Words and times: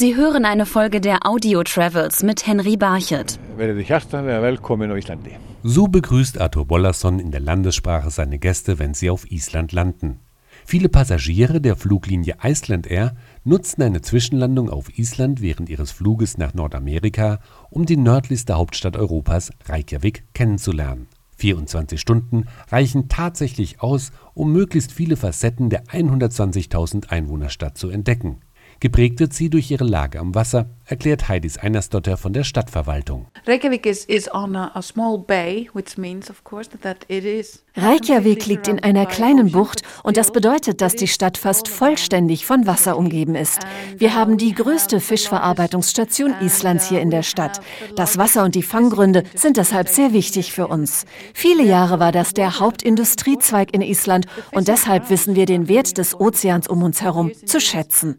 Sie 0.00 0.16
hören 0.16 0.46
eine 0.46 0.64
Folge 0.64 1.02
der 1.02 1.26
Audio 1.26 1.62
Travels 1.62 2.22
mit 2.22 2.46
Henry 2.46 2.78
Barchet. 2.78 3.38
So 5.62 5.88
begrüßt 5.88 6.40
Arthur 6.40 6.64
Bollasson 6.64 7.18
in 7.18 7.30
der 7.30 7.40
Landessprache 7.42 8.08
seine 8.10 8.38
Gäste, 8.38 8.78
wenn 8.78 8.94
sie 8.94 9.10
auf 9.10 9.30
Island 9.30 9.72
landen. 9.72 10.20
Viele 10.64 10.88
Passagiere 10.88 11.60
der 11.60 11.76
Fluglinie 11.76 12.36
Iceland 12.42 12.86
Air 12.86 13.14
nutzen 13.44 13.82
eine 13.82 14.00
Zwischenlandung 14.00 14.70
auf 14.70 14.98
Island 14.98 15.42
während 15.42 15.68
ihres 15.68 15.90
Fluges 15.90 16.38
nach 16.38 16.54
Nordamerika, 16.54 17.40
um 17.68 17.84
die 17.84 17.98
nördlichste 17.98 18.54
Hauptstadt 18.54 18.96
Europas, 18.96 19.50
Reykjavik, 19.66 20.24
kennenzulernen. 20.32 21.08
24 21.36 22.00
Stunden 22.00 22.44
reichen 22.68 23.10
tatsächlich 23.10 23.82
aus, 23.82 24.12
um 24.32 24.50
möglichst 24.50 24.92
viele 24.92 25.18
Facetten 25.18 25.68
der 25.68 25.84
120.000 25.84 27.10
Einwohnerstadt 27.10 27.76
zu 27.76 27.90
entdecken. 27.90 28.40
Geprägt 28.80 29.20
wird 29.20 29.34
sie 29.34 29.50
durch 29.50 29.70
ihre 29.70 29.84
Lage 29.84 30.18
am 30.18 30.34
Wasser, 30.34 30.70
erklärt 30.90 31.28
Heidis 31.28 31.56
Einersdotter 31.56 32.16
von 32.16 32.32
der 32.32 32.44
Stadtverwaltung. 32.44 33.26
Reykjavik 33.46 33.86
is, 33.86 34.04
is 34.06 34.28
on 34.32 34.56
a, 34.56 34.72
a 34.74 34.82
small 34.82 35.18
bay, 35.18 35.68
which 35.72 35.96
means 35.96 36.28
of 36.28 36.42
course 36.42 36.68
that 36.82 37.04
it 37.08 37.24
is 37.24 37.64
Reykjavik 37.76 38.46
liegt 38.46 38.66
in 38.66 38.82
einer 38.82 39.06
kleinen 39.06 39.52
Bucht 39.52 39.82
und 40.02 40.16
das 40.16 40.32
bedeutet, 40.32 40.80
dass 40.80 40.96
die 40.96 41.06
Stadt 41.06 41.38
fast 41.38 41.68
vollständig 41.68 42.44
von 42.44 42.66
Wasser 42.66 42.98
umgeben 42.98 43.36
ist. 43.36 43.60
Wir 43.96 44.16
haben 44.16 44.38
die 44.38 44.52
größte 44.52 44.98
Fischverarbeitungsstation 44.98 46.34
Islands 46.40 46.88
hier 46.88 47.00
in 47.00 47.10
der 47.10 47.22
Stadt. 47.22 47.60
Das 47.94 48.18
Wasser 48.18 48.42
und 48.42 48.56
die 48.56 48.64
Fanggründe 48.64 49.22
sind 49.36 49.56
deshalb 49.56 49.88
sehr 49.88 50.12
wichtig 50.12 50.52
für 50.52 50.66
uns. 50.66 51.06
Viele 51.32 51.62
Jahre 51.62 52.00
war 52.00 52.10
das 52.10 52.34
der 52.34 52.58
Hauptindustriezweig 52.58 53.72
in 53.72 53.82
Island 53.82 54.26
und 54.50 54.66
deshalb 54.66 55.08
wissen 55.08 55.36
wir 55.36 55.46
den 55.46 55.68
Wert 55.68 55.96
des 55.96 56.18
Ozeans 56.18 56.66
um 56.66 56.82
uns 56.82 57.00
herum 57.00 57.30
zu 57.46 57.60
schätzen. 57.60 58.18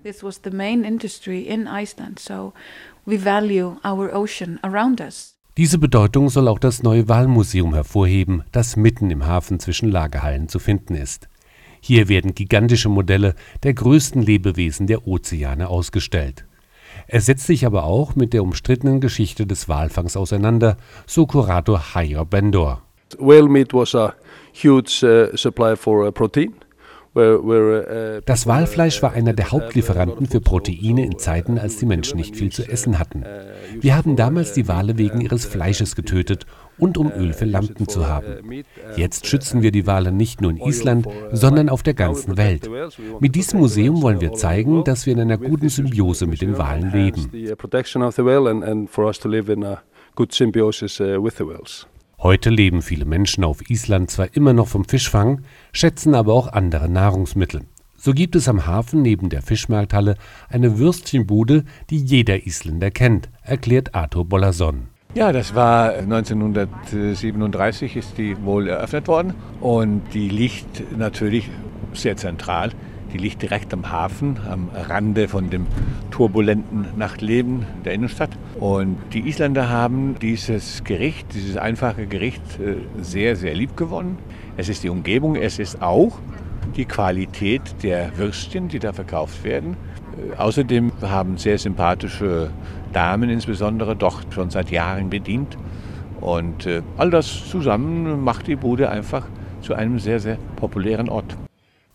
We 3.05 3.23
value 3.23 3.77
our 3.83 4.13
ocean 4.13 4.59
around 4.63 5.01
us. 5.01 5.35
Diese 5.57 5.77
Bedeutung 5.77 6.29
soll 6.29 6.47
auch 6.47 6.59
das 6.59 6.81
neue 6.81 7.09
Walmuseum 7.09 7.73
hervorheben, 7.73 8.43
das 8.51 8.77
mitten 8.77 9.11
im 9.11 9.25
Hafen 9.25 9.59
zwischen 9.59 9.91
Lagerhallen 9.91 10.47
zu 10.47 10.59
finden 10.59 10.95
ist. 10.95 11.27
Hier 11.81 12.07
werden 12.07 12.35
gigantische 12.35 12.89
Modelle 12.89 13.35
der 13.63 13.73
größten 13.73 14.21
Lebewesen 14.21 14.87
der 14.87 15.07
Ozeane 15.07 15.67
ausgestellt. 15.67 16.45
Er 17.07 17.21
setzt 17.21 17.47
sich 17.47 17.65
aber 17.65 17.83
auch 17.83 18.15
mit 18.15 18.33
der 18.33 18.43
umstrittenen 18.43 19.01
Geschichte 19.01 19.45
des 19.45 19.67
Walfangs 19.67 20.15
auseinander, 20.15 20.77
so 21.07 21.25
Kurator 21.25 21.95
Hayer 21.95 22.25
Bendor. 22.25 22.83
Whale 23.19 23.49
meat 23.49 23.73
was 23.73 23.93
a 23.93 24.13
huge 24.53 25.03
uh, 25.03 25.35
supply 25.35 25.75
for 25.75 26.07
uh, 26.07 26.11
protein. 26.11 26.53
Uh, 27.13 28.21
das 28.25 28.47
Walfleisch 28.47 29.03
war 29.03 29.11
einer 29.11 29.33
der 29.33 29.51
Hauptlieferanten 29.51 30.27
für 30.27 30.39
Proteine 30.39 31.05
in 31.05 31.19
Zeiten, 31.19 31.57
als 31.59 31.77
die 31.77 31.85
Menschen 31.85 32.17
nicht 32.17 32.37
viel 32.37 32.51
zu 32.51 32.63
essen 32.63 32.99
hatten. 32.99 33.25
Wir 33.81 33.97
haben 33.97 34.15
damals 34.15 34.53
die 34.53 34.69
Wale 34.69 34.97
wegen 34.97 35.19
ihres 35.19 35.45
Fleisches 35.45 35.95
getötet 35.95 36.45
und 36.77 36.97
um 36.97 37.11
Öl 37.11 37.33
für 37.33 37.45
Lampen 37.45 37.87
zu 37.87 38.07
haben. 38.07 38.63
Jetzt 38.95 39.27
schützen 39.27 39.61
wir 39.61 39.71
die 39.71 39.87
Wale 39.87 40.13
nicht 40.13 40.39
nur 40.39 40.51
in 40.51 40.57
Island, 40.57 41.05
sondern 41.31 41.67
auf 41.67 41.83
der 41.83 41.95
ganzen 41.95 42.37
Welt. 42.37 42.69
Mit 43.19 43.35
diesem 43.35 43.59
Museum 43.59 44.01
wollen 44.01 44.21
wir 44.21 44.31
zeigen, 44.33 44.85
dass 44.85 45.05
wir 45.05 45.13
in 45.13 45.19
einer 45.19 45.37
guten 45.37 45.67
Symbiose 45.67 46.27
mit 46.27 46.41
den 46.41 46.57
Walen 46.57 46.91
leben. 46.91 47.29
Heute 52.23 52.51
leben 52.51 52.83
viele 52.83 53.05
Menschen 53.05 53.43
auf 53.43 53.67
Island 53.67 54.11
zwar 54.11 54.35
immer 54.35 54.53
noch 54.53 54.67
vom 54.67 54.85
Fischfang, 54.85 55.41
schätzen 55.73 56.13
aber 56.13 56.35
auch 56.35 56.53
andere 56.53 56.87
Nahrungsmittel. 56.87 57.61
So 57.97 58.13
gibt 58.13 58.35
es 58.35 58.47
am 58.47 58.67
Hafen 58.67 59.01
neben 59.01 59.29
der 59.29 59.41
Fischmarkthalle 59.41 60.17
eine 60.47 60.77
Würstchenbude, 60.77 61.63
die 61.89 61.97
jeder 61.97 62.45
Isländer 62.45 62.91
kennt, 62.91 63.29
erklärt 63.41 63.95
Arthur 63.95 64.25
Bollason. 64.25 64.89
Ja, 65.15 65.31
das 65.31 65.55
war 65.55 65.93
1937 65.93 67.97
ist 67.97 68.19
die 68.19 68.39
wohl 68.43 68.67
eröffnet 68.67 69.07
worden 69.07 69.33
und 69.59 70.03
die 70.13 70.29
liegt 70.29 70.95
natürlich 70.95 71.49
sehr 71.93 72.17
zentral 72.17 72.69
die 73.13 73.17
liegt 73.17 73.41
direkt 73.41 73.73
am 73.73 73.91
Hafen, 73.91 74.37
am 74.49 74.69
Rande 74.73 75.27
von 75.27 75.49
dem 75.49 75.67
turbulenten 76.11 76.87
Nachtleben 76.97 77.65
der 77.85 77.93
Innenstadt. 77.93 78.31
Und 78.59 78.97
die 79.13 79.27
Isländer 79.27 79.69
haben 79.69 80.15
dieses 80.21 80.83
Gericht, 80.83 81.33
dieses 81.33 81.57
einfache 81.57 82.07
Gericht, 82.07 82.41
äh, 82.59 82.75
sehr, 83.01 83.35
sehr 83.35 83.53
lieb 83.53 83.75
gewonnen. 83.77 84.17
Es 84.57 84.69
ist 84.69 84.83
die 84.83 84.89
Umgebung, 84.89 85.35
es 85.35 85.59
ist 85.59 85.81
auch 85.81 86.19
die 86.75 86.85
Qualität 86.85 87.61
der 87.83 88.17
Würstchen, 88.17 88.67
die 88.67 88.79
da 88.79 88.93
verkauft 88.93 89.43
werden. 89.43 89.75
Äh, 90.17 90.37
außerdem 90.37 90.91
haben 91.01 91.37
sehr 91.37 91.57
sympathische 91.57 92.51
Damen 92.93 93.29
insbesondere 93.29 93.95
doch 93.95 94.21
schon 94.31 94.49
seit 94.49 94.71
Jahren 94.71 95.09
bedient. 95.09 95.57
Und 96.19 96.65
äh, 96.65 96.81
all 96.97 97.09
das 97.09 97.49
zusammen 97.49 98.23
macht 98.23 98.47
die 98.47 98.55
Bude 98.55 98.89
einfach 98.89 99.25
zu 99.61 99.73
einem 99.73 99.99
sehr, 99.99 100.19
sehr 100.19 100.37
populären 100.55 101.09
Ort. 101.09 101.35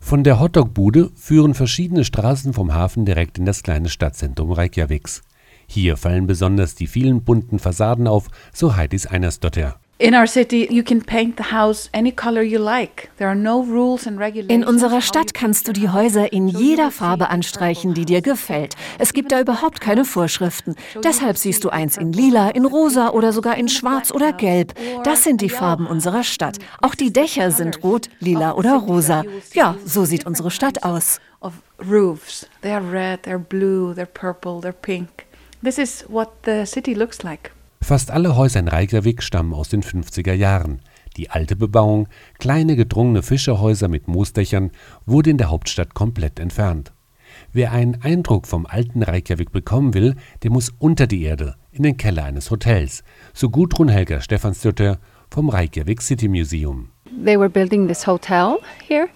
Von 0.06 0.22
der 0.22 0.38
Hotdog-Bude 0.38 1.10
führen 1.16 1.54
verschiedene 1.54 2.04
Straßen 2.04 2.52
vom 2.52 2.72
Hafen 2.72 3.04
direkt 3.04 3.38
in 3.38 3.44
das 3.44 3.64
kleine 3.64 3.88
Stadtzentrum 3.88 4.52
Reykjaviks. 4.52 5.22
Hier 5.66 5.96
fallen 5.96 6.28
besonders 6.28 6.76
die 6.76 6.86
vielen 6.86 7.24
bunten 7.24 7.58
Fassaden 7.58 8.06
auf, 8.06 8.28
so 8.54 8.76
Heidis 8.76 9.06
Einersdotter. 9.06 9.80
In 9.98 10.14
unserer 14.64 15.00
Stadt 15.00 15.32
kannst 15.32 15.68
du 15.68 15.72
die 15.72 15.88
Häuser 15.88 16.32
in 16.34 16.48
jeder 16.48 16.90
Farbe 16.90 17.30
anstreichen, 17.30 17.94
die 17.94 18.04
dir 18.04 18.20
gefällt. 18.20 18.74
Es 18.98 19.14
gibt 19.14 19.32
da 19.32 19.40
überhaupt 19.40 19.80
keine 19.80 20.04
Vorschriften. 20.04 20.74
Deshalb 21.02 21.38
siehst 21.38 21.64
du 21.64 21.70
eins 21.70 21.96
in 21.96 22.12
lila, 22.12 22.50
in 22.50 22.66
rosa 22.66 23.08
oder 23.08 23.32
sogar 23.32 23.56
in 23.56 23.68
schwarz 23.68 24.12
oder 24.12 24.34
gelb. 24.34 24.74
Das 25.04 25.24
sind 25.24 25.40
die 25.40 25.48
Farben 25.48 25.86
unserer 25.86 26.24
Stadt. 26.24 26.58
Auch 26.82 26.94
die 26.94 27.10
Dächer 27.10 27.50
sind 27.50 27.82
rot, 27.82 28.10
lila 28.20 28.52
oder 28.52 28.74
rosa. 28.74 29.24
Ja, 29.54 29.76
so 29.82 30.04
sieht 30.04 30.26
unsere 30.26 30.50
Stadt 30.50 30.84
aus. 30.84 31.22
Roofs, 31.90 32.46
they're 32.62 32.92
red, 32.92 33.24
they're 33.26 33.38
blue, 33.38 33.94
they're 33.94 34.04
purple, 34.04 34.60
they're 34.60 34.72
pink. 34.72 35.08
This 35.62 35.78
is 35.78 36.04
what 36.06 36.28
the 36.44 36.66
city 36.66 36.92
looks 36.92 37.22
like. 37.22 37.55
Fast 37.86 38.10
alle 38.10 38.34
Häuser 38.34 38.58
in 38.58 38.66
Reykjavik 38.66 39.22
stammen 39.22 39.54
aus 39.54 39.68
den 39.68 39.84
50er 39.84 40.32
Jahren. 40.32 40.80
Die 41.16 41.30
alte 41.30 41.54
Bebauung, 41.54 42.08
kleine 42.40 42.74
gedrungene 42.74 43.22
Fischerhäuser 43.22 43.86
mit 43.86 44.08
Moosdächern, 44.08 44.72
wurde 45.04 45.30
in 45.30 45.38
der 45.38 45.50
Hauptstadt 45.50 45.94
komplett 45.94 46.40
entfernt. 46.40 46.92
Wer 47.52 47.70
einen 47.70 48.02
Eindruck 48.02 48.48
vom 48.48 48.66
alten 48.66 49.04
Reykjavik 49.04 49.52
bekommen 49.52 49.94
will, 49.94 50.16
der 50.42 50.50
muss 50.50 50.72
unter 50.80 51.06
die 51.06 51.22
Erde, 51.22 51.54
in 51.70 51.84
den 51.84 51.96
Keller 51.96 52.24
eines 52.24 52.50
Hotels, 52.50 53.04
so 53.32 53.50
Gudrun 53.50 53.88
Helga 53.88 54.20
Stefansdotter 54.20 54.98
vom 55.30 55.48
Reykjavik 55.48 56.02
City 56.02 56.26
Museum. 56.26 56.90
They 57.24 57.38
were 57.38 57.48
building 57.48 57.86
this 57.86 58.04
hotel 58.04 58.58
here 58.88 59.06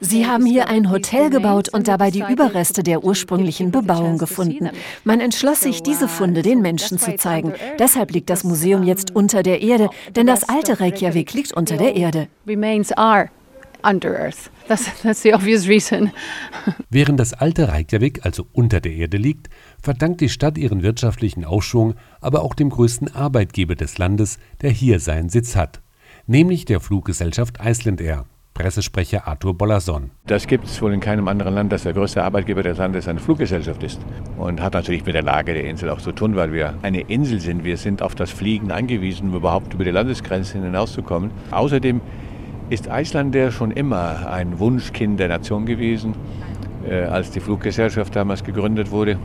Sie 0.00 0.26
haben 0.26 0.44
hier 0.44 0.68
ein 0.68 0.90
Hotel 0.90 1.30
gebaut 1.30 1.70
und 1.70 1.88
dabei 1.88 2.10
die 2.10 2.22
Überreste 2.28 2.82
der 2.82 3.02
ursprünglichen 3.02 3.70
Bebauung 3.70 4.18
gefunden. 4.18 4.68
Man 5.04 5.20
entschloss 5.20 5.62
sich, 5.62 5.82
diese 5.82 6.04
uh, 6.04 6.08
Funde 6.08 6.42
den 6.42 6.60
Menschen 6.60 6.98
zu 6.98 7.16
zeigen. 7.16 7.54
Deshalb 7.78 8.12
liegt 8.12 8.28
das 8.28 8.44
Museum 8.44 8.82
jetzt 8.82 9.16
unter 9.16 9.42
der 9.42 9.62
Erde, 9.62 9.88
denn 10.14 10.26
das 10.26 10.48
alte 10.48 10.80
Reykjavik 10.80 11.32
liegt 11.32 11.52
unter 11.54 11.78
der 11.78 11.96
Erde. 11.96 12.28
Während 16.90 17.18
das 17.18 17.32
alte 17.32 17.68
Reykjavik 17.68 18.26
also 18.26 18.46
unter 18.52 18.80
der 18.80 18.92
Erde 18.92 19.16
liegt, 19.16 19.48
verdankt 19.82 20.20
die 20.20 20.28
Stadt 20.28 20.58
ihren 20.58 20.82
wirtschaftlichen 20.82 21.44
Aufschwung 21.44 21.94
aber 22.20 22.42
auch 22.42 22.54
dem 22.54 22.68
größten 22.68 23.14
Arbeitgeber 23.14 23.76
des 23.76 23.96
Landes, 23.96 24.38
der 24.60 24.70
hier 24.70 25.00
seinen 25.00 25.30
Sitz 25.30 25.56
hat 25.56 25.80
nämlich 26.26 26.64
der 26.64 26.80
Fluggesellschaft 26.80 27.58
Iceland 27.62 28.00
Air. 28.00 28.26
Pressesprecher 28.54 29.28
Arthur 29.28 29.52
Bollason. 29.52 30.10
Das 30.26 30.46
gibt 30.46 30.64
es 30.64 30.80
wohl 30.80 30.94
in 30.94 31.00
keinem 31.00 31.28
anderen 31.28 31.54
Land, 31.54 31.72
dass 31.72 31.82
der 31.82 31.92
größte 31.92 32.24
Arbeitgeber 32.24 32.62
des 32.62 32.78
Landes 32.78 33.06
eine 33.06 33.20
Fluggesellschaft 33.20 33.82
ist. 33.82 34.00
Und 34.38 34.62
hat 34.62 34.72
natürlich 34.72 35.04
mit 35.04 35.14
der 35.14 35.22
Lage 35.22 35.52
der 35.52 35.64
Insel 35.64 35.90
auch 35.90 36.00
zu 36.00 36.10
tun, 36.10 36.36
weil 36.36 36.54
wir 36.54 36.72
eine 36.80 37.02
Insel 37.02 37.38
sind. 37.38 37.64
Wir 37.64 37.76
sind 37.76 38.00
auf 38.00 38.14
das 38.14 38.30
Fliegen 38.30 38.72
angewiesen, 38.72 39.28
um 39.28 39.36
überhaupt 39.36 39.74
über 39.74 39.84
die 39.84 39.90
Landesgrenzen 39.90 40.62
hinauszukommen. 40.62 41.32
Außerdem 41.50 42.00
ist 42.70 42.88
Iceland 42.90 43.36
schon 43.52 43.72
immer 43.72 44.30
ein 44.30 44.58
Wunschkind 44.58 45.20
der 45.20 45.28
Nation 45.28 45.66
gewesen. 45.66 46.14
Äh, 46.88 47.02
als 47.02 47.30
die 47.30 47.40
Fluggesellschaft 47.40 48.14
damals 48.16 48.42
gegründet 48.42 48.90
wurde, 48.90 49.18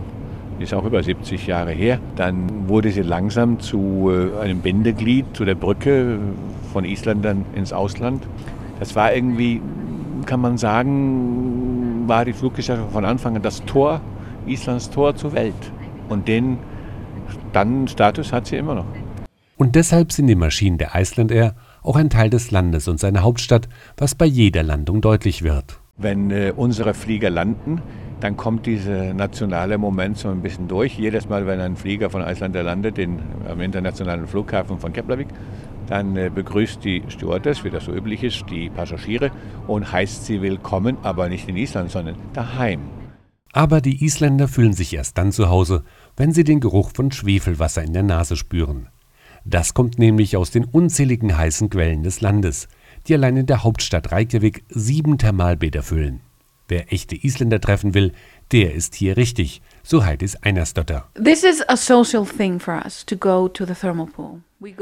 ist 0.62 0.74
auch 0.74 0.86
über 0.86 1.02
70 1.02 1.48
Jahre 1.48 1.72
her, 1.72 2.00
dann 2.16 2.68
wurde 2.69 2.92
sie 2.92 3.02
langsam 3.02 3.60
zu 3.60 4.12
äh, 4.12 4.40
einem 4.42 4.60
Bindeglied, 4.60 5.25
zu 5.34 5.46
der 5.46 5.56
Brücke 5.56 6.19
von 6.72 6.86
Isländern 6.86 7.46
ins 7.56 7.74
Ausland. 7.74 8.24
Das 8.80 8.96
war 8.96 9.13
irgendwie, 9.13 9.62
kann 10.25 10.40
man 10.40 10.58
sagen, 10.58 12.04
war 12.08 12.25
die 12.25 12.34
Fluggesellschaft 12.34 12.92
von 12.92 13.06
Anfang 13.06 13.36
an 13.36 13.42
das 13.42 13.63
Tor, 13.66 14.02
Islands 14.48 14.90
Tor 14.90 15.16
zur 15.16 15.34
Welt. 15.34 15.72
Und 16.10 16.28
den 16.28 16.58
dann 17.54 17.88
Status 17.88 18.31
hat 18.31 18.48
sie 18.48 18.58
immer 18.58 18.75
noch. 18.75 18.86
Und 19.58 19.75
deshalb 19.75 20.12
sind 20.12 20.28
die 20.28 20.36
Maschinen 20.36 20.78
der 20.78 20.92
Iceland 20.96 21.31
Air 21.31 21.56
auch 21.84 21.96
ein 21.96 22.10
Teil 22.10 22.30
des 22.30 22.52
Landes 22.52 22.88
und 22.88 23.00
seiner 23.00 23.22
Hauptstadt, 23.22 23.69
was 23.98 24.16
bei 24.16 24.25
jeder 24.25 24.63
Landung 24.63 25.02
deutlich 25.02 25.44
wird. 25.44 25.81
Wenn 26.01 26.31
äh, 26.31 26.51
unsere 26.56 26.94
Flieger 26.94 27.30
landen, 27.30 27.81
dann 28.19 28.38
kommt 28.38 28.65
dieser 28.65 29.13
nationale 29.13 29.77
Moment 29.77 30.18
so 30.18 30.30
ein 30.30 30.42
bisschen 30.42 30.68
durch. 30.68 30.98
Jedes 30.98 31.30
Mal, 31.30 31.45
wenn 31.48 31.59
ein 31.59 31.75
Flieger 31.75 32.09
von 32.09 32.21
Icelandair 32.21 32.63
landet, 32.63 32.98
den, 32.98 33.19
am 33.48 33.62
internationalen 33.62 34.27
Flughafen 34.27 34.80
von 34.80 34.94
Keflavik, 34.94 35.27
dann 35.88 36.15
äh, 36.15 36.31
begrüßt 36.33 36.83
die 36.83 37.03
Stewardess, 37.07 37.63
wie 37.63 37.69
das 37.69 37.86
so 37.86 37.94
üblich 37.94 38.24
ist, 38.24 38.45
die 38.50 38.69
Passagiere 38.69 39.31
und 39.68 39.92
heißt 39.92 40.25
sie 40.25 40.42
willkommen, 40.42 40.98
aber 41.03 41.30
nicht 41.30 41.48
in 41.50 41.57
Island, 41.57 41.92
sondern 41.92 42.15
daheim. 42.33 42.81
Aber 43.53 43.81
die 43.81 44.03
Isländer 44.03 44.48
fühlen 44.48 44.74
sich 44.74 44.94
erst 44.94 45.18
dann 45.18 45.31
zu 45.31 45.50
Hause, 45.50 45.83
wenn 46.15 46.31
sie 46.31 46.44
den 46.44 46.62
Geruch 46.62 46.92
von 46.94 47.12
Schwefelwasser 47.12 47.83
in 47.83 47.94
der 47.94 48.03
Nase 48.03 48.38
spüren. 48.38 48.88
Das 49.44 49.74
kommt 49.74 50.00
nämlich 50.00 50.38
aus 50.38 50.51
den 50.51 50.65
unzähligen 50.65 51.38
heißen 51.38 51.69
Quellen 51.69 52.03
des 52.03 52.21
Landes, 52.21 52.68
die 53.07 53.13
allein 53.13 53.38
in 53.38 53.45
der 53.45 53.63
Hauptstadt 53.63 54.12
Reykjavik 54.12 54.63
sieben 54.69 55.18
Thermalbäder 55.18 55.83
füllen. 55.83 56.21
Wer 56.68 56.94
echte 56.94 57.15
Isländer 57.15 57.59
treffen 57.59 57.94
will, 57.94 58.13
der 58.51 58.74
ist 58.74 58.95
hier 58.95 59.18
richtig, 59.18 59.62
so 59.83 60.06
Heidis 60.06 60.38
Einersdotter. 60.38 61.09
This 61.15 61.44
is 61.44 61.62
a 61.68 61.75
social 61.75 62.25
thing 62.25 62.59
for 62.59 62.81
us 62.86 63.06
to 63.06 63.18
go 63.18 63.48
to 63.48 63.65
the 63.65 63.74
thermal 63.74 64.06
pool. 64.06 64.42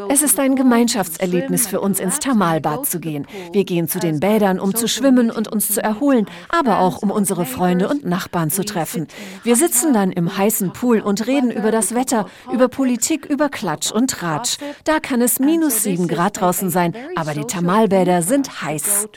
Es 0.09 0.21
ist 0.21 0.37
ein 0.39 0.57
Gemeinschaftserlebnis 0.57 1.67
für 1.67 1.79
uns, 1.79 2.01
ins 2.01 2.19
Thermalbad 2.19 2.85
zu 2.85 2.99
gehen. 2.99 3.25
Wir 3.53 3.63
gehen 3.63 3.87
zu 3.87 3.99
den 3.99 4.19
Bädern, 4.19 4.59
um 4.59 4.75
zu 4.75 4.89
schwimmen 4.89 5.31
und 5.31 5.47
uns 5.47 5.69
zu 5.73 5.81
erholen, 5.81 6.25
aber 6.49 6.79
auch 6.79 7.01
um 7.01 7.11
unsere 7.11 7.45
Freunde 7.45 7.87
und 7.87 8.03
Nachbarn 8.03 8.51
zu 8.51 8.65
treffen. 8.65 9.07
Wir 9.43 9.55
sitzen 9.55 9.93
dann 9.93 10.11
im 10.11 10.37
heißen 10.37 10.73
Pool 10.73 10.99
und 10.99 11.27
reden 11.27 11.49
über 11.49 11.71
das 11.71 11.95
Wetter, 11.95 12.25
über 12.51 12.67
Politik, 12.67 13.25
über 13.25 13.47
Klatsch 13.47 13.91
und 13.91 14.11
Tratsch. 14.11 14.57
Da 14.83 14.99
kann 14.99 15.21
es 15.21 15.39
minus 15.39 15.83
sieben 15.83 16.09
Grad 16.09 16.41
draußen 16.41 16.69
sein, 16.69 16.93
aber 17.15 17.33
die 17.33 17.45
Thermalbäder 17.45 18.21
sind 18.21 18.61
heiß. 18.61 19.07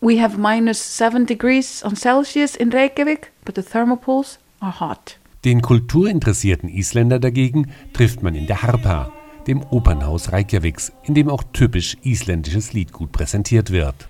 We 0.00 0.22
have 0.22 0.38
minus 0.38 0.96
seven 0.96 1.26
degrees 1.26 1.84
on 1.84 1.94
Celsius 1.94 2.56
in 2.56 2.72
Reykjavik, 2.72 3.30
but 3.44 3.56
the 3.56 3.62
thermal 3.62 3.98
pools 3.98 4.38
are 4.60 4.80
hot. 4.80 5.18
Den 5.44 5.60
kulturinteressierten 5.60 6.68
Isländer 6.68 7.18
dagegen 7.18 7.70
trifft 7.92 8.22
man 8.22 8.34
in 8.34 8.46
der 8.46 8.62
Harpa, 8.62 9.12
dem 9.46 9.62
Opernhaus 9.70 10.32
Reykjaviks, 10.32 10.92
in 11.04 11.14
dem 11.14 11.28
auch 11.28 11.42
typisch 11.52 11.96
isländisches 12.02 12.72
Liedgut 12.72 13.12
präsentiert 13.12 13.70
wird. 13.70 14.08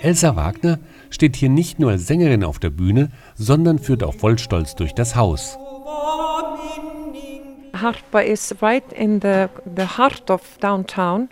Elsa 0.00 0.36
Wagner 0.36 0.78
steht 1.10 1.36
hier 1.36 1.48
nicht 1.48 1.78
nur 1.78 1.90
als 1.90 2.06
Sängerin 2.06 2.44
auf 2.44 2.58
der 2.58 2.70
Bühne, 2.70 3.10
sondern 3.34 3.78
führt 3.78 4.04
auch 4.04 4.14
voll 4.14 4.38
Stolz 4.38 4.76
durch 4.76 4.94
das 4.94 5.16
Haus. 5.16 5.58
Harpa 7.80 8.20
is 8.20 8.54
right 8.60 8.92
in 8.92 9.20
the, 9.20 9.48
the 9.76 9.86
heart 9.86 10.30
of 10.30 10.42
downtown. 10.60 11.28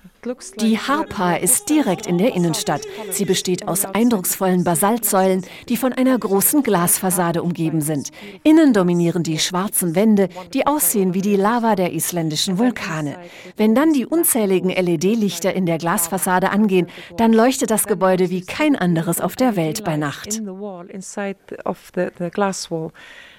Die 0.60 0.76
Harpa 0.76 1.37
ist 1.37 1.70
direkt 1.70 2.06
in 2.06 2.19
der 2.19 2.34
Innenstadt. 2.34 2.81
Sie 3.12 3.25
besteht 3.25 3.69
aus 3.69 3.84
eindrucksvollen 3.84 4.64
Basaltsäulen, 4.64 5.44
die 5.69 5.76
von 5.76 5.93
einer 5.93 6.19
großen 6.19 6.64
Glasfassade 6.64 7.44
umgeben 7.44 7.81
sind. 7.81 8.10
Innen 8.43 8.72
dominieren 8.72 9.22
die 9.22 9.38
schwarzen 9.38 9.94
Wände, 9.94 10.28
die 10.52 10.66
aussehen 10.66 11.14
wie 11.14 11.22
die 11.22 11.37
Lava 11.37 11.76
der 11.76 11.93
isländischen 11.93 12.58
Vulkane. 12.58 13.16
Wenn 13.56 13.76
dann 13.76 13.93
die 13.93 14.04
unzähligen 14.04 14.70
LED-Lichter 14.70 15.54
in 15.54 15.64
der 15.64 15.78
Glasfassade 15.78 16.50
angehen, 16.50 16.88
dann 17.16 17.32
leuchtet 17.32 17.70
das 17.70 17.87
Gebäude 17.87 18.28
wie 18.28 18.44
kein 18.44 18.75
anderes 18.75 19.20
auf 19.20 19.37
der 19.37 19.54
Welt 19.54 19.84
bei 19.84 19.96
Nacht. 19.96 20.40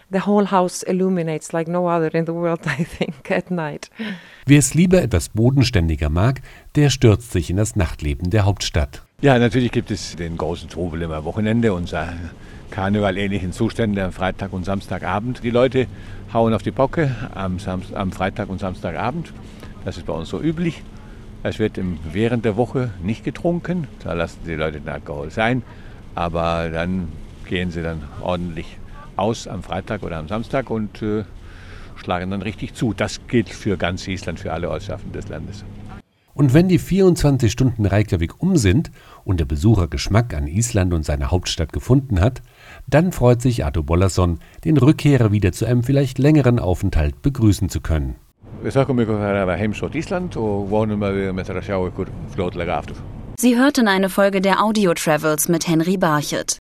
The 0.10 0.26
whole 0.26 0.52
house 0.52 0.84
illuminates 0.84 1.52
like 1.52 1.68
no 1.68 1.90
other 1.90 2.14
in 2.16 2.26
the 2.26 2.34
world, 2.34 2.62
I 2.66 2.86
think, 2.86 3.30
at 3.30 3.52
night. 3.52 3.90
Wer 4.46 4.60
es 4.60 4.74
lieber 4.74 5.02
etwas 5.02 5.30
bodenständiger 5.30 6.10
mag, 6.10 6.42
der 6.76 6.90
stürzt 6.90 7.34
sich 7.34 7.50
in 7.50 7.58
das 7.58 7.76
Nachtleben 7.76 8.30
der 8.30 8.46
Hauptstadt. 8.46 9.04
Ja, 9.22 9.38
natürlich 9.38 9.72
gibt 9.72 9.92
es 9.92 10.16
den 10.16 10.38
großen 10.38 10.70
Trubel 10.70 11.02
immer 11.02 11.26
Wochenende, 11.26 11.74
unser 11.74 12.14
Karneval-ähnlichen 12.72 13.52
Zustände 13.52 14.04
am 14.04 14.14
Freitag 14.14 14.54
und 14.54 14.64
Samstagabend. 14.64 15.44
Die 15.44 15.50
Leute 15.50 15.88
hauen 16.34 16.54
auf 16.54 16.64
die 16.64 16.72
Bocke 16.72 17.14
am, 17.36 17.60
Samst 17.60 17.94
am 17.94 18.14
Freitag 18.14 18.48
und 18.48 18.60
Samstagabend. 18.60 19.34
Das 19.84 19.98
ist 19.98 20.06
bei 20.06 20.14
uns 20.14 20.30
so 20.30 20.40
üblich. 20.40 20.84
Es 21.44 21.60
wird 21.60 21.78
im, 21.78 22.00
während 22.14 22.46
der 22.46 22.56
Woche 22.56 22.92
nicht 23.04 23.26
getrunken. 23.26 23.88
Da 24.04 24.14
lassen 24.14 24.40
die 24.46 24.56
Leute 24.56 24.80
den 24.80 24.90
Alkohol 24.90 25.32
sein. 25.32 25.64
Aber 26.16 26.70
dann 26.70 27.10
gehen 27.46 27.72
sie 27.72 27.82
dann 27.82 28.04
ordentlich 28.22 28.78
aus 29.18 29.48
am 29.48 29.64
Freitag 29.64 30.04
oder 30.04 30.18
am 30.18 30.28
Samstag 30.28 30.70
und 30.70 31.02
äh, 31.02 31.24
schlagen 31.96 32.32
dann 32.32 32.42
richtig 32.42 32.74
zu. 32.74 32.94
Das 32.94 33.20
gilt 33.28 33.50
für 33.50 33.78
ganz 33.78 34.08
Island, 34.08 34.40
für 34.40 34.54
alle 34.54 34.70
Ortschaften 34.70 35.12
des 35.12 35.28
Landes. 35.30 35.64
Und 36.34 36.54
wenn 36.54 36.68
die 36.68 36.78
24 36.78 37.52
Stunden 37.52 37.88
Reykjavik 37.88 38.44
um 38.44 38.58
sind 38.58 38.92
und 39.26 39.40
der 39.40 39.46
Besucher 39.46 39.88
Geschmack 39.88 40.36
an 40.36 40.46
Island 40.46 40.94
und 40.94 41.04
seiner 41.04 41.32
Hauptstadt 41.32 41.74
gefunden 41.74 42.22
hat, 42.22 42.44
dann 42.86 43.12
freut 43.12 43.42
sich 43.42 43.66
Arto 43.66 43.82
Bollason, 43.82 44.38
den 44.64 44.78
Rückkehrer 44.78 45.32
wieder 45.32 45.52
zu 45.52 45.66
einem 45.66 45.82
vielleicht 45.82 46.20
längeren 46.20 46.60
Aufenthalt 46.60 47.24
begrüßen 47.24 47.70
zu 47.70 47.82
können. 47.82 48.16
Wir 48.62 48.72
þakkum 48.74 49.02
ykkur 49.02 49.18
fyrir 49.22 49.44
að 49.46 49.60
heimsótt 49.60 49.98
Ísland 49.98 50.38
og 50.38 50.70
vonum 50.70 51.04
að 51.06 51.18
við 51.20 51.34
með 51.38 51.52
að 51.56 51.66
sjá 51.68 51.78
ykkur 51.90 52.10
fljótlega 52.34 52.78
aftur. 52.78 53.02
Sie 53.38 53.58
hörten 53.58 53.88
eine 53.88 54.10
Folge 54.10 54.42
der 54.42 54.62
Audio 54.62 54.94
Travels 54.94 55.48
mit 55.48 55.68
Henry 55.68 55.98
Barchet. 55.98 56.56